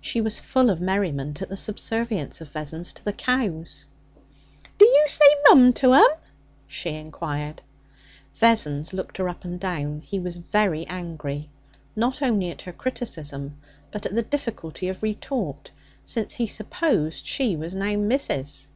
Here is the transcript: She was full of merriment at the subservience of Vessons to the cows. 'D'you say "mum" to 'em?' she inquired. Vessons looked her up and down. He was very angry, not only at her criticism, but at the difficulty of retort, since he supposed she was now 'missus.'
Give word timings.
She 0.00 0.20
was 0.20 0.40
full 0.40 0.70
of 0.70 0.80
merriment 0.80 1.40
at 1.40 1.48
the 1.48 1.56
subservience 1.56 2.40
of 2.40 2.50
Vessons 2.50 2.92
to 2.94 3.04
the 3.04 3.12
cows. 3.12 3.86
'D'you 4.76 5.04
say 5.06 5.24
"mum" 5.46 5.72
to 5.74 5.94
'em?' 5.94 6.02
she 6.66 6.90
inquired. 6.94 7.62
Vessons 8.34 8.92
looked 8.92 9.18
her 9.18 9.28
up 9.28 9.44
and 9.44 9.60
down. 9.60 10.00
He 10.00 10.18
was 10.18 10.36
very 10.38 10.84
angry, 10.88 11.48
not 11.94 12.20
only 12.22 12.50
at 12.50 12.62
her 12.62 12.72
criticism, 12.72 13.56
but 13.92 14.04
at 14.04 14.16
the 14.16 14.22
difficulty 14.22 14.88
of 14.88 15.04
retort, 15.04 15.70
since 16.04 16.34
he 16.34 16.48
supposed 16.48 17.24
she 17.24 17.54
was 17.54 17.72
now 17.72 17.94
'missus.' 17.96 18.66